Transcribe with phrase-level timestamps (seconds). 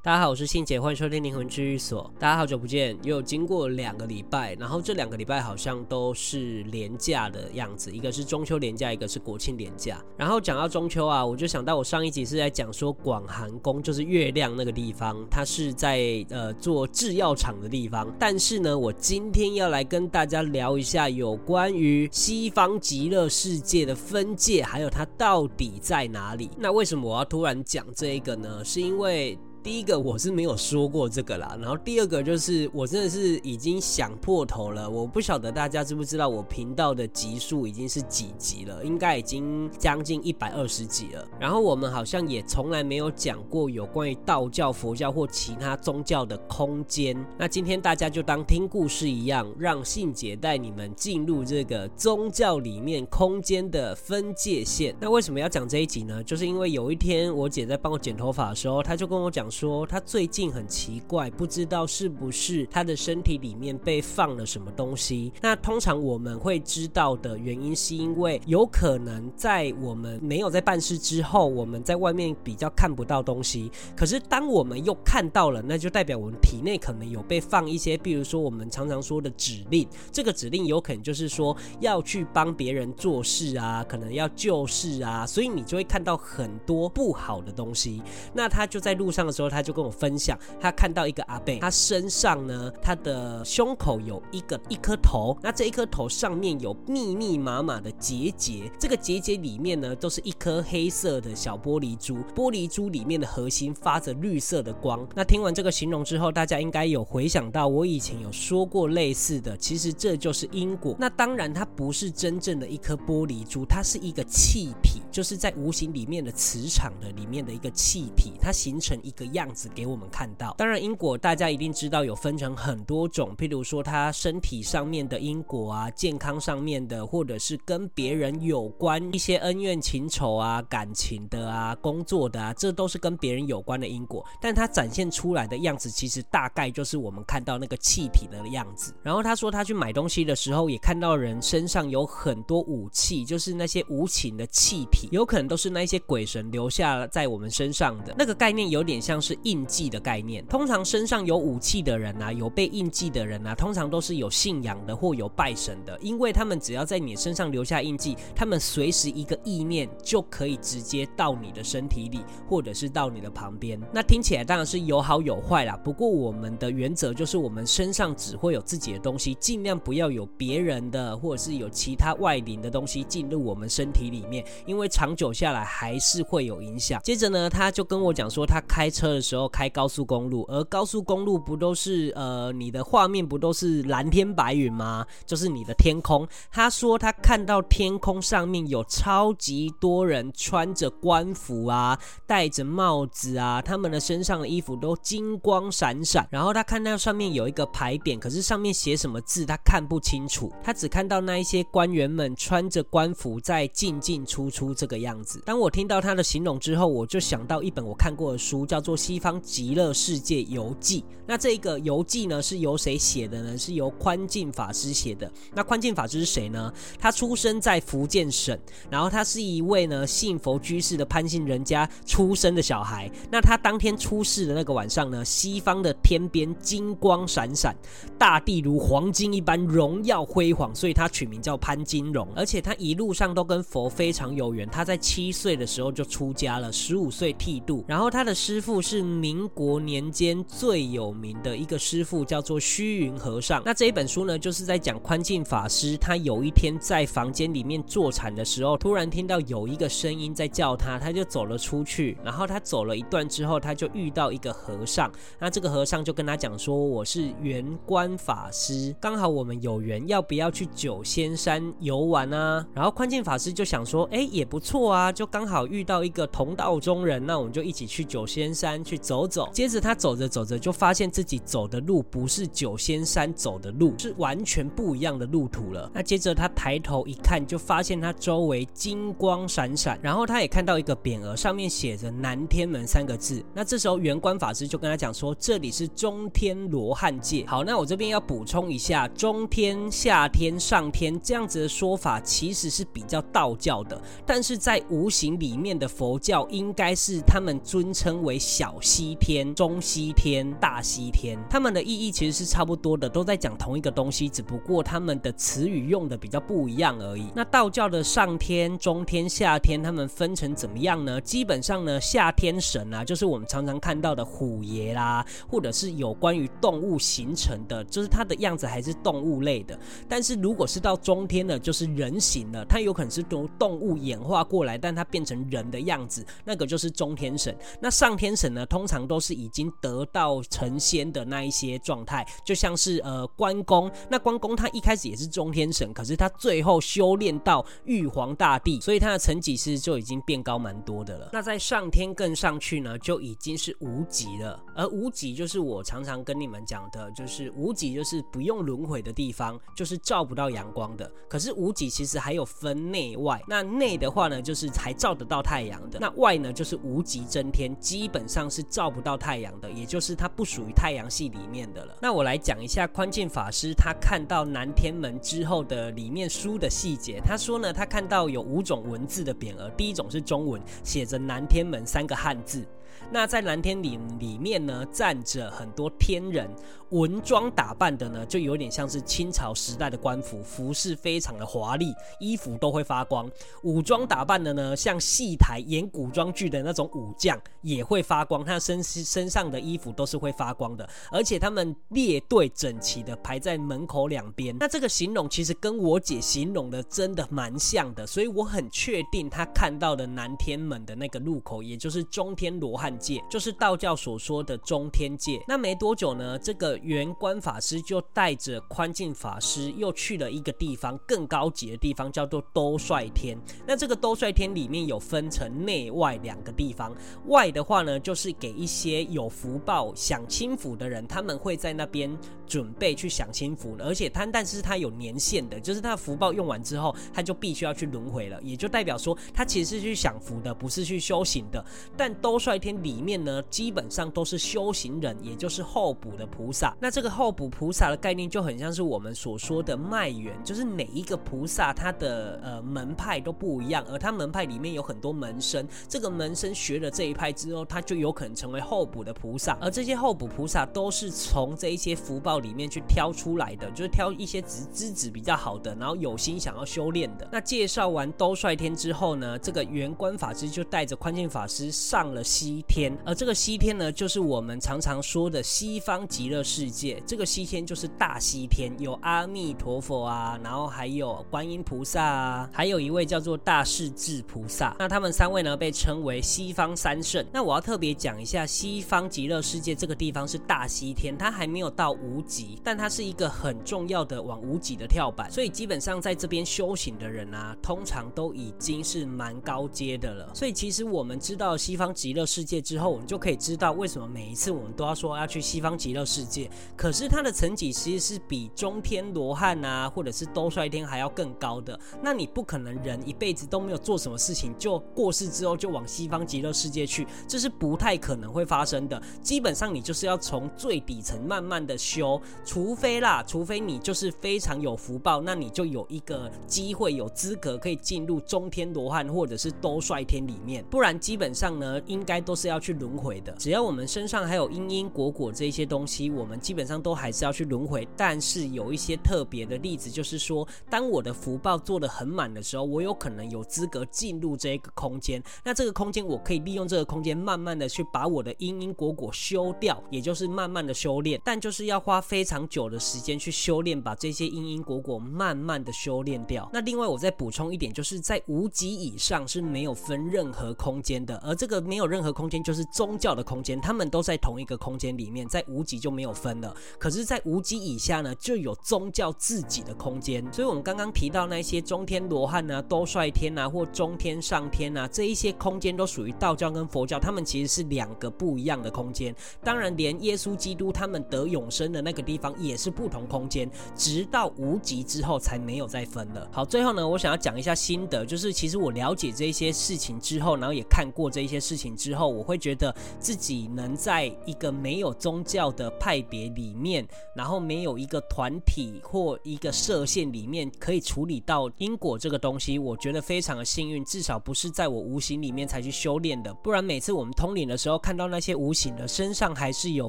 [0.00, 2.08] 大家好，我是信姐，欢迎收听灵魂治愈所。
[2.20, 10.00] 大家好久不见，又经过两个礼拜，然后这两个礼拜好像都是连假的样子，一个是中秋连假，一个是国庆连假。
[10.16, 18.08] 然后讲到中秋啊，我就想到我上一集是在讲说广寒宫，就是月亮那个地方，它是在呃做制药厂的地方。
[18.20, 26.48] 但是呢，我今天要来跟大家聊一下有关于西方极乐世界的分界，还有它到底在哪里。
[26.56, 28.64] 那为什么我要突然讲这一个呢？
[28.64, 29.36] 是因为。
[29.62, 41.26] 第一个我是没有说过这个啦，然后第二个就是我真的是已经想破头了，我不晓得大家知不知道我频道的集数已经是几集了，应该已经将近一百二十集了。
[41.40, 47.16] 然后我们好像也从来没有讲过有关于道教、佛教或其他宗教的空间。
[47.36, 54.94] 那今天大家就当听故事一样，让信姐带你们进入这个宗教里面空间的分界线。
[55.00, 56.22] 那为什么要讲这一集呢？
[56.22, 59.86] 就是因为有一天我姐在帮我剪头发的时候，她就跟我讲说。
[59.86, 65.32] 他最近很奇怪，不知道是不是他的身体里面被放了什么东西。
[65.40, 73.70] 那通常我们会知道的原因，是因为有可能在我们没有在办事之后，我们在外面比较看不到东西。
[73.96, 79.88] 可是当我们又看到了，那就代表我们体内可能有被放一些，比如说我们常常说的指令。
[80.12, 88.02] 这个指令有可能就是说要去帮别人做事啊，可能要救事啊，所以你就会看到很多不好的东西。
[88.34, 89.48] 那他就在路上的时候。
[89.48, 105.08] 他就跟我分享，他看到一个阿贝，他身上呢，他的胸口有一个一颗头，那这一颗头上面有密密麻麻的结节，这个结节里面呢，都是一颗黑色的小玻璃珠，玻璃珠里面的核心发着绿色的光。
[105.16, 110.94] 那听完这个形容之后，大家应该有回想到我以前有说过类似的，其实这就是因果。
[110.98, 119.48] 那当然，它不是真正的一颗玻璃珠，它是一个气体，就是在无形里面的磁场的里面的一个气体，它形成一个样。
[119.58, 134.24] 子给我们看到，当然因果大家一定知道有分成很多种，譬如说他身体上面的因果啊，健康上面的，或者是跟别人有关一些恩怨情仇啊、感情的啊、工作的啊，这都是跟别人有关的因果。
[134.40, 138.94] 但他展现出来的样子，其实大概就是我们看到那个气体的样子。
[139.02, 149.38] 然后他说他去买东西的时候，也看到人身上有很多武器，就是那些无情的气体，有可能都是那些鬼神留下在我们身上的那个概念，有点像是。
[149.44, 163.80] 印记的概念，通常身上有武器的人啊，有被印记的人啊，通常都是有信仰的或有拜神的，因为他们只要在你身上留下印记，他们随时一个意念就可以直接到你的身体里，或者是到你的旁边。
[163.92, 177.00] 那听起来当然是有好有坏啦，不过我们的原则就是我们身上只会有自己的东西，尽量不要有别人的或者是有其他外灵的东西进入我们身体里面，因为长久下来还是会有影响。
[177.02, 179.07] 接着呢，他就跟我讲说，他开车。
[179.12, 185.06] 的时候开高速公路，而高速公路不都是呃，你的画面不都是蓝天白云吗？
[185.24, 186.26] 就是你的天空。
[186.50, 196.28] 他说他看到天空上面有超级多人穿着官服啊，戴着帽子啊，他们的身上的衣服都金光闪闪。
[196.30, 205.42] 然后他看到上面有一个牌匾，可是上面写什么字他看不清楚，他只看到那一些官员们穿着官服在进进出出这个样子。
[205.46, 208.97] 当我听到他的形容之后，我就想到一本我看过的书，叫做。
[208.98, 213.56] 西方极乐世界游记，那这个游记呢，是由谁写的呢？
[213.56, 215.30] 是由宽进法师写的。
[215.54, 216.72] 那宽进法师是谁呢？
[216.98, 218.58] 他出生在福建省，
[218.90, 223.10] 然后他是一位呢信佛居士的潘姓人家出生的小孩。
[223.30, 227.76] 那他当天出世的那个晚上呢，西方的天边金光闪闪，
[228.18, 232.26] 大地如黄金一般荣耀辉煌，所以他取名叫潘金荣。
[232.34, 234.68] 而且他一路上都跟佛非常有缘。
[234.68, 239.08] 他在七岁的时候就出家了，十五岁剃度，然后他的师父是。
[239.18, 243.62] 民国年间最有名的一个师傅，叫做虚云和尚。
[243.64, 252.16] 那这一本书呢，就是在讲宽进法师，他有一天在房间里面坐禅的时候，突然听到有一个声音在叫他，他就走了出去。
[252.22, 255.10] 然后他走了一段之后，他就遇到一个和尚。
[255.40, 275.90] 那这个和尚就跟他讲说：“我是圆观法师，刚好我们有缘，要不要去九仙山游玩啊？”然后宽进法师就想说：“哎，也不错啊，就刚好遇到一个同道中人，那我们就一起去九仙山。”去走走，接着他走着走着，就发现自己走的路不是九仙山走的路，是完全不一样的路途了。
[275.94, 283.44] 那接着他抬头一看，就发现他周围金光闪闪，然后他也看到一个匾额，上面写着“南天门”三个字。
[283.54, 307.28] 那这时候圆观法师就跟他讲说：“这里是中天罗汉界。”好，那我这边要补充一下，中天、下天、上天这样子的说法其实是比较道教的，但是在无形里面的佛教应该是他们尊称为小西天、中西天、大西天，他们的意义其实是差不多的，都在讲同一个东西，只不过他们的词语用的比较不一样而已。
[307.36, 311.20] 那道教的上天、中天、下天，他们分成怎么样呢？
[311.20, 319.78] 基本上呢，下天神啊，就是我们常常看到的虎爷啦，或者是有关于动物形成的，就是它的样子还是动物类的。
[320.08, 327.56] 但是如果是到中天的，就是人形了，它有可能是从动物演化过来，但它变成人的样子，那个就是中天神。
[327.80, 333.90] 那上天神呢，通常都是已经得道成仙的那一些状态，就像是呃关公。
[334.10, 341.30] 那关公他一开始也是中天神，可是他最后修炼到玉皇大帝，所以他的层级其实就已经变高蛮多的了。
[341.32, 344.62] 那在上天更上去呢，就已经是无极了。
[344.74, 351.10] 而无极就是我常常跟你们讲的，就是无极就是不用轮回的地方，就是照不到阳光的。
[351.28, 361.96] 可是无极其实还有分内外，那内的话呢，就是还照得到太阳的；那外呢，就是无极真天，基本上是照不到太阳的，也就是它不属于太阳系里面的了。
[362.02, 367.18] 那我来讲一下宽进法师他看到南天门之后的里面书的细节。
[367.24, 372.62] 他说呢，他看到有五种文字的匾额，第一种是中文，写着南天门三个汉字。
[373.10, 376.48] 那在蓝天里里面呢，站着很多天人，
[376.90, 383.30] 文装打扮的呢，就有点像是清朝时代的官服，服饰非常的华丽，衣服都会发光。
[383.62, 394.54] 武装打扮的呢，像戏台演古装剧的那种武将也会发光，他身身上的衣服都是会发光的，而且他们列队整齐的排在门口两边。
[394.60, 405.40] 那这个形容其实跟我姐形容的真的蛮像的，所以我很确定她看到的南天门的那个入口，也就是中天罗汉界，就是道教所说的中天界。
[405.46, 413.38] 那没多久呢，这个圆观法师就带着宽进法师又去了一个地方，更高级的地方，叫做兜率天。
[413.66, 416.94] 那这个兜率天里面有分成内外两个地方，
[417.26, 422.14] 外的话呢，就是给一些有福报享清福的人，他们会在那边
[422.48, 431.64] 准备去享清福了，而且他但是他有年限的，就是他的福报用完之后，他就必须要去轮回了，也就代表说他其实是去享福的，不是去修行的。
[431.96, 436.74] 但兜率天里面呢，基本上都是修行人，也就是候补的菩萨。
[436.80, 445.66] 那这个候补菩萨的概念就很像是我们所说的脉缘，就是每一个菩萨他的呃门派都不一样，而他门派里面有很多门生。
[445.86, 449.58] 这个门生学了这一派之后，他就有可能成为候补的菩萨。
[449.60, 457.28] 而这些候补菩萨都是从这一些福报里面去挑出来的，就是挑一些资资质比较好的，然后有心想要修炼的。
[457.32, 467.02] 那介绍完兜率天之后呢，这个圆观法师就带着宽进法师上了西天，而这个西天呢，就是我们常常说的西方极乐世界。
[467.06, 474.74] 这个西天就是大西天，有阿弥陀佛啊，然后还有观音菩萨啊，还有一位叫做大势至菩萨。
[474.78, 477.24] 那他们三位呢，被称为西方三圣。
[477.32, 485.32] 那我要特别讲一下，西方极乐世界这个地方是大西天，它还没有到无级，但它是一个很重要的往无极的跳板。
[485.32, 490.30] 所以基本上在这边修行的人啊，通常都已经是蛮高阶的了。
[490.34, 496.50] 所以其实我们知道西方极乐世界之后，我们就可以知道为什么每一次我们都要说要去西方极乐世界。
[496.76, 501.78] 可是它的层级其实是比中天罗汉啊，或者是兜率天还要更高的。
[502.02, 509.00] 那你不可能人一辈子都没有做什么事情，就过世之后就往西方极乐世界去，这是不太可能会发生的。
[509.22, 523.32] 基本上你就是要从最底层慢慢的修，除非啦，除非你就是非常有福报，那你就有一个机会有资格可以进入中天罗汉或者是兜率天里面，不然基本上呢，应该都是要去轮回的。
[523.32, 527.86] 只要我们身上还有因因果果这些东西，我们基本上都还是要去轮回。
[527.96, 535.22] 但是有一些特别的例子，就是说，当我的福报做得很满的时候，我有可能有资格进入这个空间。
[535.44, 541.20] 那这个空间，我可以利用这个空间，慢慢的去把我的因因果果修掉，也就是慢慢的修炼。
[541.24, 546.48] 但就是要花非常久的时间去修炼，把这些因因果果慢慢的修炼掉。
[546.54, 556.54] 那另外我再补充一点，就是在无极以上是没有分任何空间的，而这个没有任何空间就是宗教的空间，他们都在同一个空间里面，在无极就没有分了。
[556.78, 560.24] 可是，在无极以下呢，就有宗教自己的空间。
[560.32, 569.14] 所以，我们刚刚提到那些中天罗汉啊、兜率天啊，或中天上天啊，这一些空间都属于道教跟佛教，他们其实是两个不一样的空间。
[569.44, 576.28] 当然，连耶稣基督他们得永生的那个个地方也是不同空间，直到无极之后才没有再分了。
[576.32, 586.86] 好，最后呢，我想要讲一下心得，就是其实我了解这些事情之后，然后也看过这些事情之后，我会觉得自己能在一个没有宗教的派别里面，
[587.16, 599.88] 然后没有一个团体或一个射线里面可以处理到因果这个东西，我觉得非常的幸运，至少不是在我无形里面才去修炼的，不然每次我们通灵的时候看到那些无形的身上还是有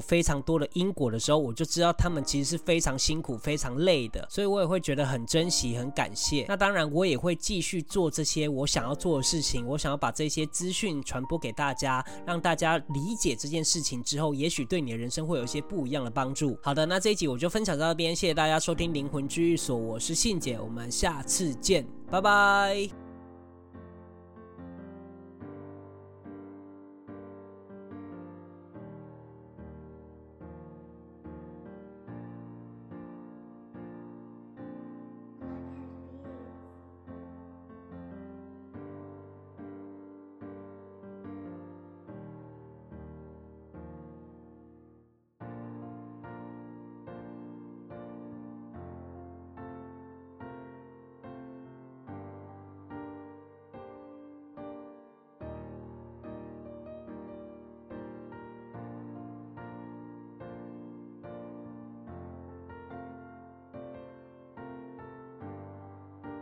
[0.00, 6.44] 非常多的因果的时候，我就知道他们其实是非常辛苦、非常累的，所以我也会觉得很珍惜、很感谢。
[6.48, 16.58] 那当然，我也会继续做这些我想要做的事情，我想要把这些资讯传播给大家，让大家理解这件事情之后，也许对你的人生会有一些不一样的帮助。
[16.62, 22.99] 好的，那这一集我就分享到这边，谢谢大家收听灵魂治愈所，我是信姐，我们下次见，拜拜。